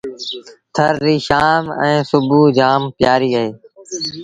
[0.75, 3.47] ٿر ريٚ شآم ائيٚݩ سُڀو جآم پيٚآريٚ اهي۔